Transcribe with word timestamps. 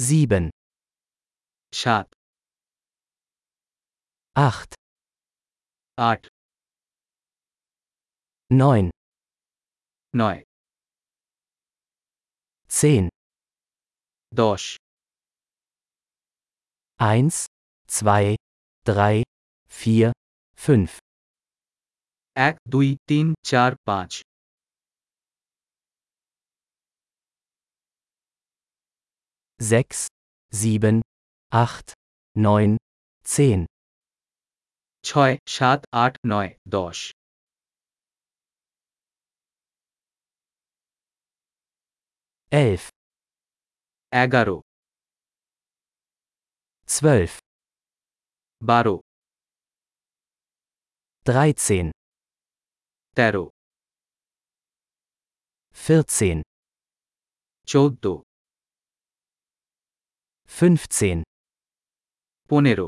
sieben, 0.00 0.50
सात 1.72 2.08
acht, 4.34 4.74
आठ 5.98 6.28
neun, 8.50 8.90
নয় 10.14 10.42
zehn, 12.70 13.08
দশ 14.32 14.62
eins, 17.00 17.46
zwei, 17.88 18.36
drei, 18.86 19.22
vier, 19.80 20.10
fünf, 20.64 20.90
এক 22.36 22.54
দুই 22.72 22.88
তিন 23.08 23.26
চার 23.50 23.72
পাঁচ 23.88 24.10
6, 29.60 30.06
7, 30.52 31.02
8, 31.52 31.92
9, 32.36 32.76
10. 33.24 33.66
6, 35.04 35.38
7, 35.46 35.82
8, 35.92 36.16
9, 36.24 36.56
10. 36.70 37.12
Elf. 42.50 42.88
Agaro. 44.12 44.62
Zwölf. 46.86 47.40
Baro. 48.60 49.00
Dreizehn. 51.24 51.90
Tero. 53.14 53.50
Vierzehn. 55.72 56.42
Choddo. 57.66 58.27
15, 60.47 61.21
পনেরো 62.49 62.87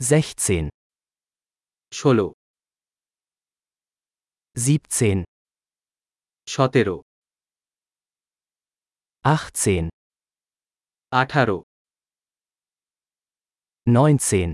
16, 0.00 0.68
ষোলো 1.92 2.26
17, 4.56 5.22
সতেরো 6.48 6.96
18, 9.24 9.88
আঠারো 11.12 11.58
19, 13.86 14.52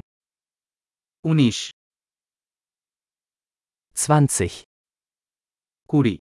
উনিশ 1.25 1.59
20, 3.97 4.65
কুড়ি 5.89 6.17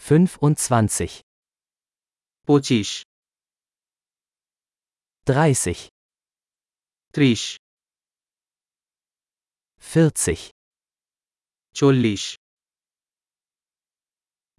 25, 0.00 1.22
পঁচিশ 2.48 2.88
30, 5.26 5.90
ত্রিশ 7.14 7.42
40, 9.82 10.50
চল্লিশ 11.76 12.24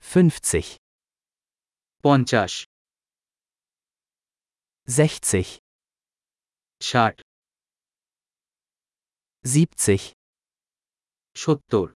50, 0.03 0.67
পঞ্চাশ 2.03 2.53
60, 4.87 5.59
ষাট 6.81 7.15
70, 9.45 10.13
সত্তর 11.35 11.87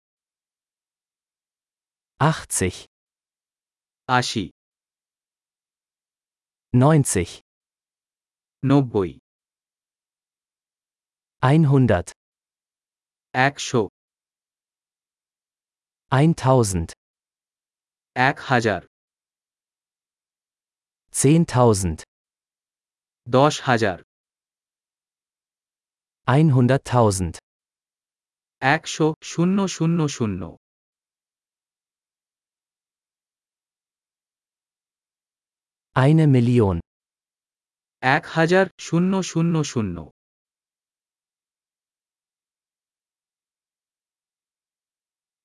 80, 2.19 2.75
আশি 4.09 4.43
90, 6.73 7.25
নব্বই 8.63 9.11
100, 11.43 12.11
একশো 13.33 13.81
1000, 16.11 16.91
এক 18.15 18.37
হাজার 18.49 18.81
10.000, 21.13 21.97
দশ 23.27 23.55
হাজার 23.61 23.97
100.000, 26.27 27.33
একশো 28.61 29.05
শূন্য 29.23 29.57
শূন্য 29.67 29.99
শূন্য 30.09 30.41
eine 35.97 36.27
Million, 36.27 36.79
এক 38.01 38.23
হাজার 38.35 38.65
শূন্য 38.79 39.13
শূন্য 39.23 39.55
শূন্য 39.63 39.97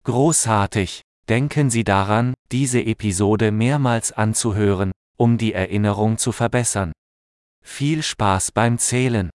Großartig! 0.08 0.90
Denken 1.28 1.66
Sie 1.74 1.84
daran, 1.84 2.26
diese 2.50 2.80
Episode 2.94 3.52
mehrmals 3.52 4.12
anzuhören, 4.12 4.90
um 5.18 5.36
die 5.36 5.52
Erinnerung 5.52 6.16
zu 6.16 6.32
verbessern. 6.32 6.92
Viel 7.62 8.02
Spaß 8.02 8.52
beim 8.52 8.78
Zählen! 8.78 9.28